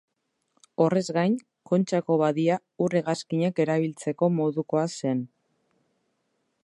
[0.85, 1.35] Horrez gain,
[1.71, 5.23] Kontxako badia ur-hegazkinek erabiltzeko modukoa zen.